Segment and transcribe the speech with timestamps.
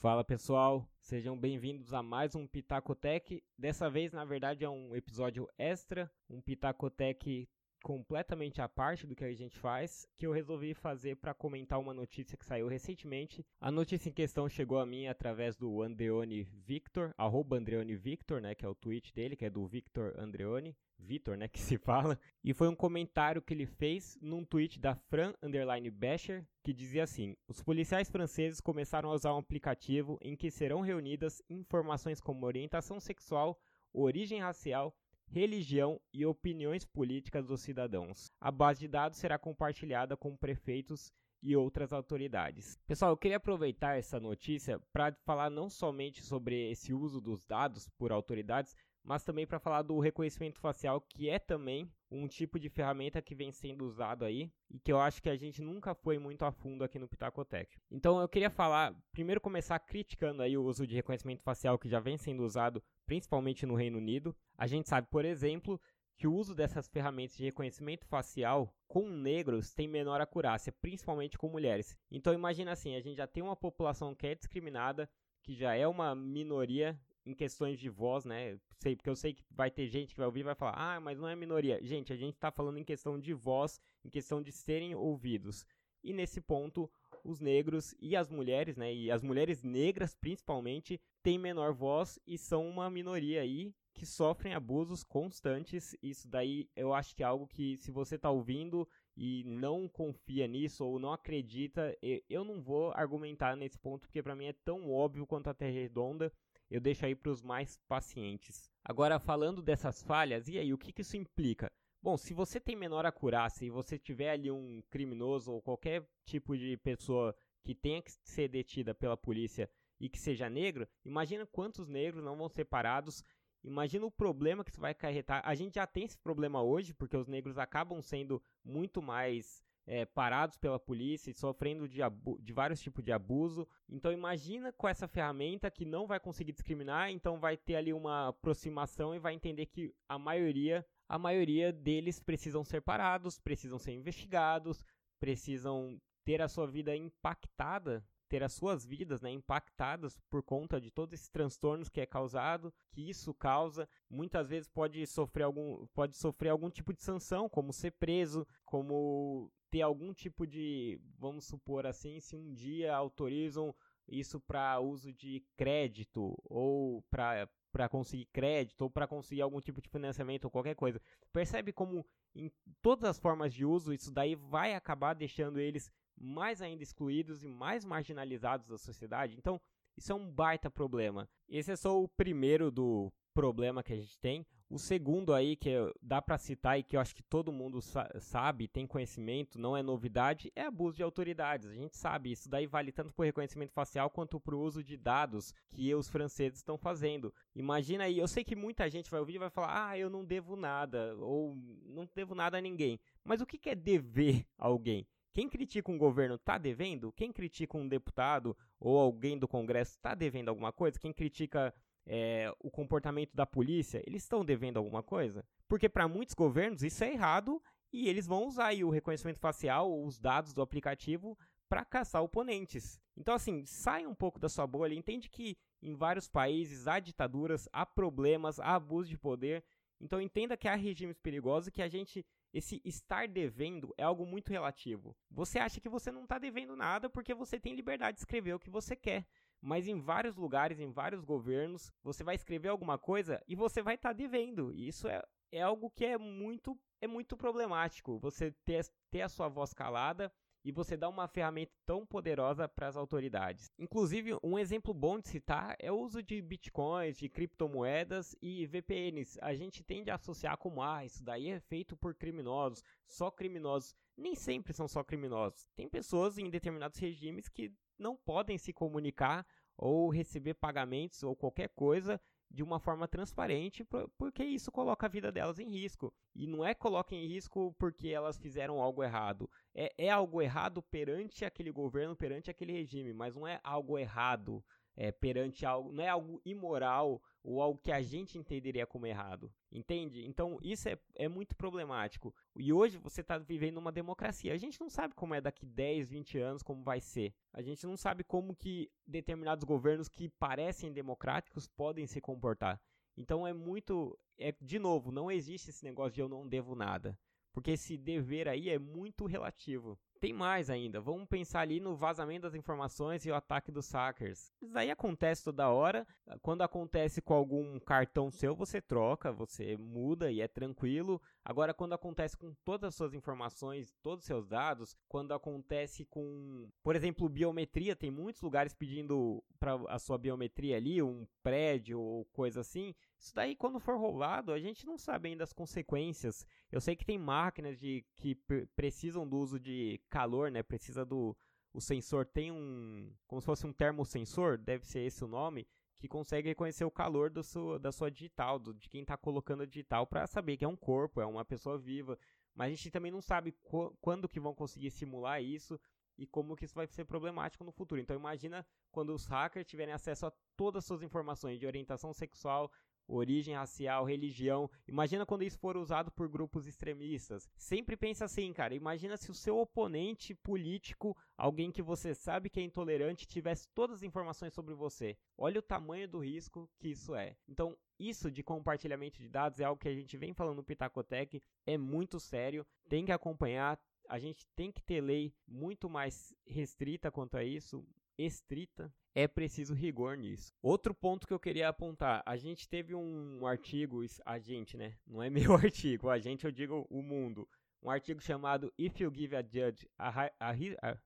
[0.00, 3.42] Fala pessoal, sejam bem-vindos a mais um Pitacotec.
[3.58, 7.48] Dessa vez, na verdade, é um episódio extra, um Pitacotec
[7.82, 11.94] completamente à parte do que a gente faz, que eu resolvi fazer para comentar uma
[11.94, 13.44] notícia que saiu recentemente.
[13.60, 18.54] A notícia em questão chegou a mim através do Andreoni Victor, arroba Andreoni Victor, né,
[18.54, 20.76] que é o tweet dele, que é do Victor Andreoni.
[20.98, 24.96] Vitor, né, que se fala, e foi um comentário que ele fez num tweet da
[24.96, 30.36] Fran Underline Basher, que dizia assim: Os policiais franceses começaram a usar um aplicativo em
[30.36, 33.60] que serão reunidas informações como orientação sexual,
[33.92, 34.94] origem racial,
[35.30, 38.30] religião e opiniões políticas dos cidadãos.
[38.40, 42.78] A base de dados será compartilhada com prefeitos e outras autoridades.
[42.86, 47.88] Pessoal, eu queria aproveitar essa notícia para falar não somente sobre esse uso dos dados
[47.96, 48.74] por autoridades,
[49.08, 53.34] mas também para falar do reconhecimento facial, que é também um tipo de ferramenta que
[53.34, 56.52] vem sendo usado aí e que eu acho que a gente nunca foi muito a
[56.52, 57.74] fundo aqui no Pitacotec.
[57.90, 61.98] Então eu queria falar, primeiro começar criticando aí o uso de reconhecimento facial que já
[61.98, 64.36] vem sendo usado principalmente no Reino Unido.
[64.58, 65.80] A gente sabe, por exemplo,
[66.18, 71.48] que o uso dessas ferramentas de reconhecimento facial com negros tem menor acurácia, principalmente com
[71.48, 71.96] mulheres.
[72.10, 75.08] Então imagina assim, a gente já tem uma população que é discriminada,
[75.42, 78.58] que já é uma minoria em questões de voz, né?
[78.78, 81.00] Sei, porque eu sei que vai ter gente que vai ouvir e vai falar, ah,
[81.00, 81.78] mas não é minoria.
[81.82, 85.66] Gente, a gente está falando em questão de voz, em questão de serem ouvidos.
[86.02, 86.90] E nesse ponto,
[87.24, 88.94] os negros e as mulheres, né?
[88.94, 94.54] E as mulheres negras, principalmente, têm menor voz e são uma minoria aí que sofrem
[94.54, 95.96] abusos constantes.
[96.00, 100.46] Isso daí eu acho que é algo que, se você está ouvindo e não confia
[100.46, 101.96] nisso ou não acredita,
[102.30, 105.72] eu não vou argumentar nesse ponto, porque para mim é tão óbvio quanto a Terra
[105.72, 106.32] Redonda
[106.70, 108.70] eu deixo aí para os mais pacientes.
[108.84, 111.70] Agora, falando dessas falhas, e aí, o que, que isso implica?
[112.00, 116.56] Bom, se você tem menor acurácia e você tiver ali um criminoso ou qualquer tipo
[116.56, 121.88] de pessoa que tenha que ser detida pela polícia e que seja negro, imagina quantos
[121.88, 123.24] negros não vão ser parados.
[123.64, 125.42] Imagina o problema que isso vai acarretar.
[125.44, 130.04] A gente já tem esse problema hoje, porque os negros acabam sendo muito mais é,
[130.04, 132.00] parados pela polícia e sofrendo de,
[132.40, 133.66] de vários tipos de abuso.
[133.88, 138.28] Então imagina com essa ferramenta que não vai conseguir discriminar, então vai ter ali uma
[138.28, 143.92] aproximação e vai entender que a maioria, a maioria deles precisam ser parados, precisam ser
[143.92, 144.84] investigados,
[145.18, 150.90] precisam ter a sua vida impactada ter as suas vidas né, impactadas por conta de
[150.90, 153.88] todos esses transtornos que é causado, que isso causa.
[154.08, 159.50] Muitas vezes pode sofrer algum, pode sofrer algum tipo de sanção, como ser preso, como
[159.70, 163.74] ter algum tipo de, vamos supor assim, se um dia autorizam
[164.06, 169.80] isso para uso de crédito ou para para conseguir crédito ou para conseguir algum tipo
[169.80, 171.00] de financiamento ou qualquer coisa.
[171.30, 172.50] Percebe como em
[172.80, 177.48] todas as formas de uso isso daí vai acabar deixando eles mais ainda excluídos e
[177.48, 179.36] mais marginalizados da sociedade?
[179.36, 179.60] Então,
[179.96, 181.28] isso é um baita problema.
[181.48, 184.46] Esse é só o primeiro do problema que a gente tem.
[184.70, 185.70] O segundo aí, que
[186.02, 189.76] dá para citar e que eu acho que todo mundo sa sabe, tem conhecimento, não
[189.76, 191.68] é novidade, é abuso de autoridades.
[191.68, 194.84] A gente sabe, isso daí vale tanto para o reconhecimento facial quanto para o uso
[194.84, 197.32] de dados que os franceses estão fazendo.
[197.54, 200.24] Imagina aí, eu sei que muita gente vai ouvir e vai falar, ah, eu não
[200.24, 201.56] devo nada, ou
[201.86, 203.00] não devo nada a ninguém.
[203.24, 205.06] Mas o que é dever alguém?
[205.32, 207.12] Quem critica um governo está devendo?
[207.12, 210.98] Quem critica um deputado ou alguém do Congresso está devendo alguma coisa?
[210.98, 211.74] Quem critica
[212.06, 215.44] é, o comportamento da polícia, eles estão devendo alguma coisa?
[215.68, 217.62] Porque para muitos governos isso é errado
[217.92, 221.38] e eles vão usar o reconhecimento facial, os dados do aplicativo,
[221.68, 222.98] para caçar oponentes.
[223.16, 227.68] Então, assim, sai um pouco da sua bolha, entende que em vários países há ditaduras,
[227.72, 229.62] há problemas, há abuso de poder.
[230.00, 232.24] Então, entenda que há regimes perigosos que a gente.
[232.52, 235.16] Esse estar devendo é algo muito relativo.
[235.30, 238.58] Você acha que você não está devendo nada porque você tem liberdade de escrever o
[238.58, 239.26] que você quer
[239.60, 243.96] mas em vários lugares, em vários governos, você vai escrever alguma coisa e você vai
[243.96, 244.72] estar tá devendo.
[244.72, 248.18] E isso é, é algo que é muito, é muito problemático.
[248.18, 250.32] Você ter, ter a sua voz calada
[250.68, 253.72] e você dá uma ferramenta tão poderosa para as autoridades.
[253.78, 259.38] Inclusive, um exemplo bom de citar é o uso de bitcoins, de criptomoedas e VPNs.
[259.40, 263.94] A gente tende a associar como, ah, isso daí é feito por criminosos, só criminosos.
[264.14, 265.66] Nem sempre são só criminosos.
[265.74, 271.70] Tem pessoas em determinados regimes que não podem se comunicar ou receber pagamentos ou qualquer
[271.70, 273.86] coisa de uma forma transparente,
[274.16, 276.12] porque isso coloca a vida delas em risco.
[276.34, 279.50] E não é coloca em risco porque elas fizeram algo errado.
[279.74, 284.64] É, é algo errado perante aquele governo, perante aquele regime, mas não é algo errado
[285.00, 289.48] é, perante algo, não é algo imoral ou algo que a gente entenderia como errado.
[289.70, 290.26] Entende?
[290.26, 292.34] Então isso é, é muito problemático.
[292.56, 294.52] E hoje você está vivendo uma democracia.
[294.52, 297.32] A gente não sabe como é daqui 10, 20 anos, como vai ser.
[297.52, 302.80] A gente não sabe como que determinados governos que parecem democráticos podem se comportar.
[303.16, 304.18] Então é muito.
[304.36, 307.16] É, de novo, não existe esse negócio de eu não devo nada.
[307.52, 309.96] Porque esse dever aí é muito relativo.
[310.20, 314.52] Tem mais ainda, vamos pensar ali no vazamento das informações e o ataque dos hackers.
[314.60, 316.06] Isso aí acontece toda hora.
[316.42, 321.22] Quando acontece com algum cartão seu, você troca, você muda e é tranquilo.
[321.44, 326.68] Agora, quando acontece com todas as suas informações, todos os seus dados, quando acontece com,
[326.82, 332.24] por exemplo, biometria, tem muitos lugares pedindo para a sua biometria ali, um prédio ou
[332.26, 332.94] coisa assim.
[333.18, 336.46] Isso daí, quando for roubado, a gente não sabe ainda as consequências.
[336.70, 338.36] Eu sei que tem máquinas de, que
[338.76, 340.62] precisam do uso de calor, né?
[340.62, 341.36] Precisa do.
[341.72, 343.12] O sensor tem um.
[343.26, 345.66] Como se fosse um termosensor, deve ser esse o nome,
[345.98, 349.64] que consegue reconhecer o calor do seu, da sua digital, do, de quem está colocando
[349.64, 352.16] a digital, para saber que é um corpo, é uma pessoa viva.
[352.54, 353.54] Mas a gente também não sabe
[354.00, 355.78] quando que vão conseguir simular isso
[356.16, 358.00] e como que isso vai ser problemático no futuro.
[358.00, 362.70] Então imagina quando os hackers tiverem acesso a todas as suas informações de orientação sexual,
[363.08, 364.70] origem racial, religião.
[364.86, 367.48] Imagina quando isso for usado por grupos extremistas.
[367.56, 368.74] Sempre pensa assim, cara.
[368.74, 373.96] Imagina se o seu oponente político, alguém que você sabe que é intolerante, tivesse todas
[373.96, 375.16] as informações sobre você.
[375.36, 377.34] Olha o tamanho do risco que isso é.
[377.48, 381.42] Então, isso de compartilhamento de dados é algo que a gente vem falando no Pitacotec,
[381.66, 387.10] é muito sério, tem que acompanhar, a gente tem que ter lei muito mais restrita
[387.10, 387.84] quanto a isso,
[388.18, 390.52] estrita, é preciso rigor nisso.
[390.60, 394.96] Outro ponto que eu queria apontar, a gente teve um artigo, a gente, né?
[395.06, 397.48] Não é meu artigo, a gente eu digo o mundo.
[397.82, 400.98] Um artigo chamado If You Give a Judge a, a, a,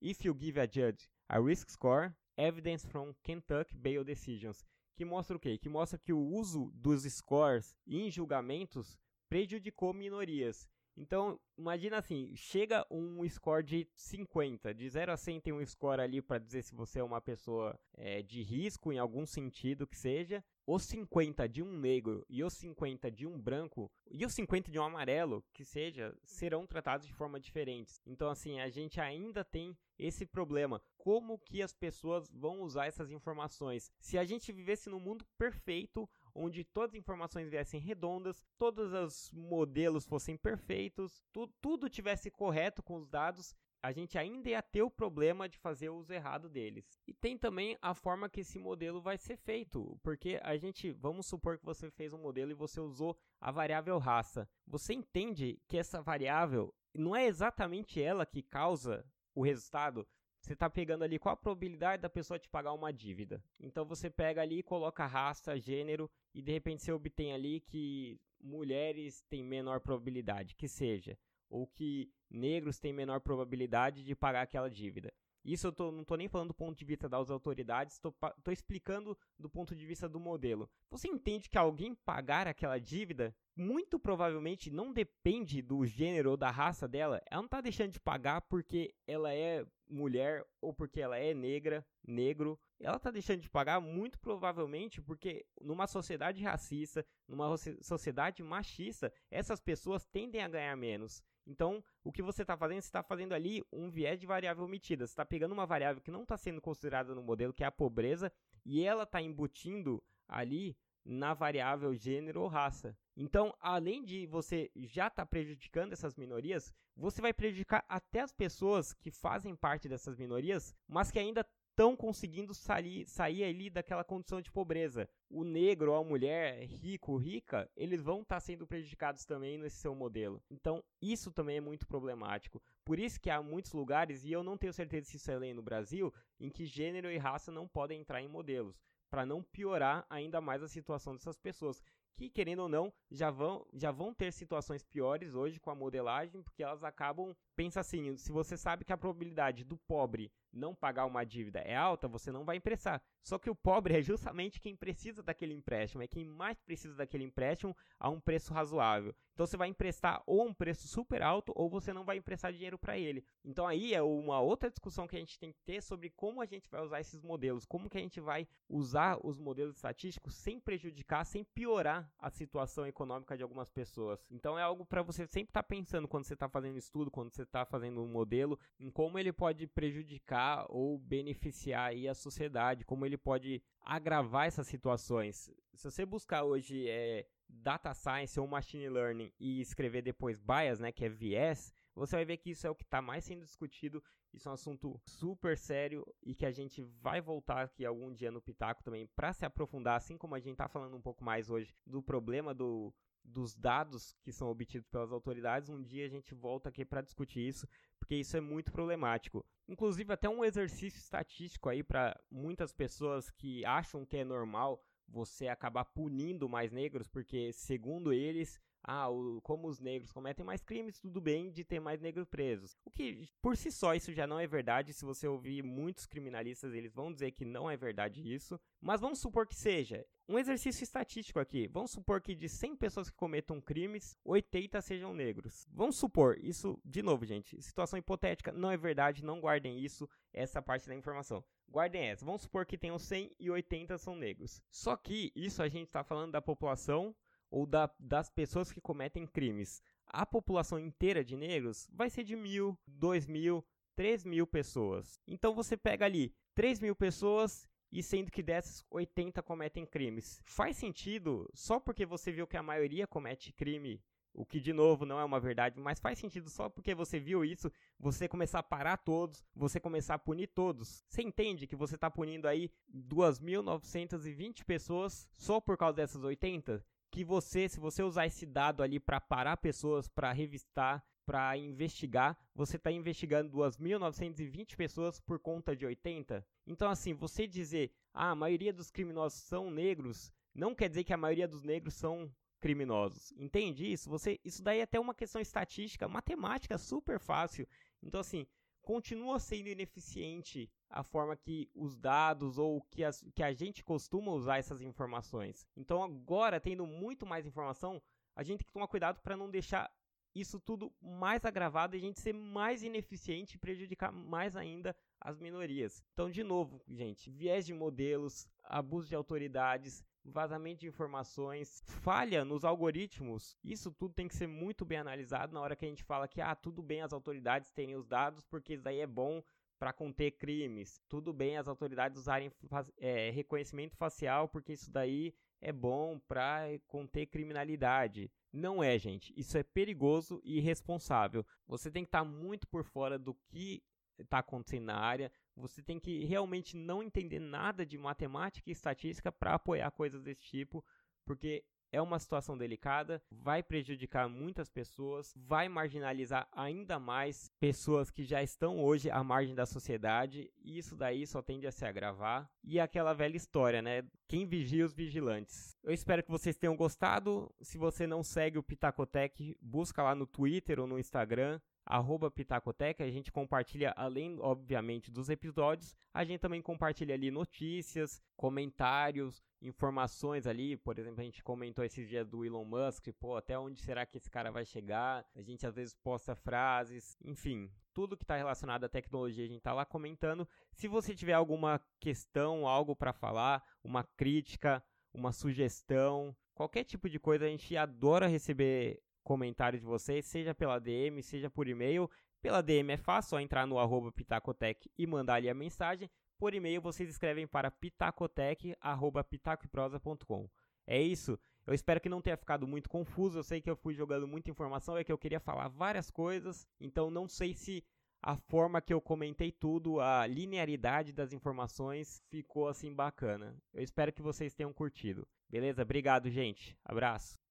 [0.00, 4.64] If You Give a Judge a Risk Score, Evidence from Kentucky Bail Decisions,
[4.96, 5.58] que mostra o quê?
[5.58, 8.96] Que mostra que o uso dos scores em julgamentos
[9.28, 10.68] prejudicou minorias.
[10.96, 16.00] Então, imagina assim, chega um score de 50, de 0 a 100 tem um score
[16.00, 19.96] ali para dizer se você é uma pessoa é, de risco em algum sentido que
[19.96, 20.44] seja.
[20.66, 24.78] Os 50 de um negro e os 50 de um branco e os 50 de
[24.78, 28.00] um amarelo, que seja, serão tratados de forma diferentes.
[28.06, 30.80] Então, assim, a gente ainda tem esse problema.
[30.96, 33.92] Como que as pessoas vão usar essas informações?
[34.00, 39.30] Se a gente vivesse num mundo perfeito, onde todas as informações viessem redondas, todos os
[39.32, 43.54] modelos fossem perfeitos, tu, tudo tivesse correto com os dados,
[43.84, 46.98] a gente ainda ia ter o problema de fazer o uso errado deles.
[47.06, 51.26] E tem também a forma que esse modelo vai ser feito, porque a gente, vamos
[51.26, 54.48] supor que você fez um modelo e você usou a variável raça.
[54.66, 59.04] Você entende que essa variável não é exatamente ela que causa
[59.34, 60.08] o resultado,
[60.44, 63.42] você está pegando ali qual a probabilidade da pessoa te pagar uma dívida.
[63.58, 69.22] Então você pega ali, coloca raça, gênero e de repente você obtém ali que mulheres
[69.22, 71.18] têm menor probabilidade, que seja,
[71.48, 75.12] ou que negros têm menor probabilidade de pagar aquela dívida.
[75.44, 79.16] Isso eu tô, não estou nem falando do ponto de vista das autoridades, estou explicando
[79.38, 80.70] do ponto de vista do modelo.
[80.90, 86.50] Você entende que alguém pagar aquela dívida, muito provavelmente não depende do gênero ou da
[86.50, 87.22] raça dela.
[87.30, 91.86] Ela não está deixando de pagar porque ela é mulher ou porque ela é negra,
[92.06, 92.58] negro.
[92.80, 99.60] Ela está deixando de pagar muito provavelmente porque numa sociedade racista, numa sociedade machista, essas
[99.60, 101.22] pessoas tendem a ganhar menos.
[101.46, 105.06] Então, o que você está fazendo, você está fazendo ali um viés de variável omitida.
[105.06, 107.72] Você está pegando uma variável que não está sendo considerada no modelo, que é a
[107.72, 108.32] pobreza,
[108.64, 112.96] e ela está embutindo ali na variável gênero ou raça.
[113.16, 118.32] Então, além de você já estar tá prejudicando essas minorias, você vai prejudicar até as
[118.32, 124.04] pessoas que fazem parte dessas minorias, mas que ainda estão conseguindo sair, sair ali daquela
[124.04, 125.08] condição de pobreza.
[125.28, 129.78] O negro ou a mulher rico, rica, eles vão estar tá sendo prejudicados também nesse
[129.78, 130.40] seu modelo.
[130.48, 132.62] Então, isso também é muito problemático.
[132.84, 135.52] Por isso que há muitos lugares, e eu não tenho certeza se isso é lei
[135.52, 138.80] no Brasil, em que gênero e raça não podem entrar em modelos,
[139.14, 141.80] para não piorar ainda mais a situação dessas pessoas
[142.16, 146.42] que, querendo ou não, já vão, já vão ter situações piores hoje com a modelagem,
[146.42, 147.32] porque elas acabam.
[147.54, 151.74] Pensa assim: se você sabe que a probabilidade do pobre não pagar uma dívida é
[151.74, 153.02] alta, você não vai emprestar.
[153.22, 157.24] Só que o pobre é justamente quem precisa daquele empréstimo, é quem mais precisa daquele
[157.24, 159.14] empréstimo a um preço razoável.
[159.32, 162.78] Então você vai emprestar ou um preço super alto ou você não vai emprestar dinheiro
[162.78, 163.24] para ele.
[163.44, 166.46] Então aí é uma outra discussão que a gente tem que ter sobre como a
[166.46, 170.60] gente vai usar esses modelos, como que a gente vai usar os modelos estatísticos sem
[170.60, 174.24] prejudicar, sem piorar a situação econômica de algumas pessoas.
[174.30, 177.30] Então é algo para você sempre estar tá pensando quando você está fazendo estudo, quando
[177.32, 182.14] você está fazendo um modelo, em como ele pode prejudicar prejudicar ou beneficiar aí a
[182.14, 185.50] sociedade, como ele pode agravar essas situações.
[185.74, 190.92] Se você buscar hoje é, data science ou machine learning e escrever depois bias, né,
[190.92, 194.02] que é viés, você vai ver que isso é o que está mais sendo discutido.
[194.32, 198.32] Isso é um assunto super sério e que a gente vai voltar aqui algum dia
[198.32, 201.48] no Pitaco também para se aprofundar, assim como a gente está falando um pouco mais
[201.48, 202.92] hoje do problema do,
[203.24, 205.70] dos dados que são obtidos pelas autoridades.
[205.70, 207.66] Um dia a gente volta aqui para discutir isso,
[207.98, 209.44] porque isso é muito problemático.
[209.66, 215.48] Inclusive, até um exercício estatístico aí para muitas pessoas que acham que é normal você
[215.48, 221.00] acabar punindo mais negros, porque, segundo eles, ah, o, como os negros cometem mais crimes,
[221.00, 222.76] tudo bem de ter mais negros presos.
[222.84, 224.92] O que, por si só, isso já não é verdade.
[224.92, 228.60] Se você ouvir muitos criminalistas, eles vão dizer que não é verdade isso.
[228.80, 230.04] Mas vamos supor que seja.
[230.26, 231.68] Um exercício estatístico aqui.
[231.68, 235.66] Vamos supor que de 100 pessoas que cometam crimes, 80 sejam negros.
[235.70, 240.62] Vamos supor, isso, de novo, gente, situação hipotética, não é verdade, não guardem isso, essa
[240.62, 241.44] parte da informação.
[241.68, 242.24] Guardem essa.
[242.24, 244.62] Vamos supor que tenham 100 e 80 são negros.
[244.70, 247.14] Só que isso a gente está falando da população
[247.50, 249.82] ou da, das pessoas que cometem crimes.
[250.06, 253.62] A população inteira de negros vai ser de mil, dois mil,
[253.94, 255.20] três mil pessoas.
[255.26, 260.40] Então você pega ali três mil pessoas e sendo que dessas 80 cometem crimes.
[260.44, 265.06] Faz sentido só porque você viu que a maioria comete crime, o que de novo
[265.06, 268.64] não é uma verdade, mas faz sentido só porque você viu isso, você começar a
[268.64, 271.04] parar todos, você começar a punir todos.
[271.08, 276.84] Você entende que você está punindo aí 2.920 pessoas só por causa dessas 80?
[277.14, 282.38] que você, se você usar esse dado ali para parar pessoas, para revistar, para investigar,
[282.54, 286.46] você está investigando 2.920 pessoas por conta de 80.
[286.66, 291.12] Então, assim, você dizer ah, a maioria dos criminosos são negros, não quer dizer que
[291.12, 293.32] a maioria dos negros são criminosos.
[293.36, 294.08] Entende isso?
[294.08, 297.66] Você, isso daí é até uma questão estatística, matemática super fácil.
[298.02, 298.46] Então, assim,
[298.80, 304.32] continua sendo ineficiente a forma que os dados ou que, as, que a gente costuma
[304.32, 305.66] usar essas informações.
[305.76, 308.00] Então, agora, tendo muito mais informação,
[308.36, 309.90] a gente tem que tomar cuidado para não deixar
[310.34, 315.38] isso tudo mais agravado e a gente ser mais ineficiente e prejudicar mais ainda as
[315.38, 316.02] minorias.
[316.12, 322.64] Então, de novo, gente, viés de modelos, abuso de autoridades, vazamento de informações, falha nos
[322.64, 323.56] algoritmos.
[323.62, 326.40] Isso tudo tem que ser muito bem analisado na hora que a gente fala que
[326.40, 329.42] ah, tudo bem as autoridades terem os dados porque isso daí é bom
[329.78, 331.00] para conter crimes.
[331.08, 332.50] Tudo bem as autoridades usarem
[332.98, 338.30] é, reconhecimento facial porque isso daí é bom para conter criminalidade.
[338.54, 339.34] Não é, gente.
[339.36, 341.44] Isso é perigoso e irresponsável.
[341.66, 343.82] Você tem que estar tá muito por fora do que
[344.16, 345.32] está acontecendo na área.
[345.56, 350.44] Você tem que realmente não entender nada de matemática e estatística para apoiar coisas desse
[350.44, 350.84] tipo,
[351.24, 351.64] porque
[351.94, 358.42] é uma situação delicada, vai prejudicar muitas pessoas, vai marginalizar ainda mais pessoas que já
[358.42, 362.50] estão hoje à margem da sociedade, e isso daí só tende a se agravar.
[362.64, 364.02] E aquela velha história, né?
[364.26, 365.76] Quem vigia os vigilantes.
[365.84, 367.54] Eu espero que vocês tenham gostado.
[367.60, 373.04] Se você não segue o Pitacotec, busca lá no Twitter ou no Instagram arroba Pitacoteca,
[373.04, 380.46] a gente compartilha, além, obviamente, dos episódios, a gente também compartilha ali notícias, comentários, informações
[380.46, 384.06] ali, por exemplo, a gente comentou esses dias do Elon Musk, pô, até onde será
[384.06, 385.26] que esse cara vai chegar?
[385.34, 389.58] A gente às vezes posta frases, enfim, tudo que está relacionado à tecnologia a gente
[389.58, 390.48] está lá comentando.
[390.72, 397.18] Se você tiver alguma questão, algo para falar, uma crítica, uma sugestão, qualquer tipo de
[397.18, 402.08] coisa, a gente adora receber comentário de vocês, seja pela DM, seja por e-mail.
[402.40, 406.08] Pela DM é fácil, só entrar no arroba Pitacotec e mandar ali a mensagem.
[406.38, 410.48] Por e-mail vocês escrevem para pitacotec.pitacoprosa.com.
[410.86, 411.38] É isso.
[411.66, 413.38] Eu espero que não tenha ficado muito confuso.
[413.38, 416.68] Eu sei que eu fui jogando muita informação, é que eu queria falar várias coisas.
[416.78, 417.82] Então não sei se
[418.22, 423.56] a forma que eu comentei tudo, a linearidade das informações ficou assim bacana.
[423.72, 425.26] Eu espero que vocês tenham curtido.
[425.48, 425.82] Beleza?
[425.82, 426.76] Obrigado, gente.
[426.84, 427.38] Abraço.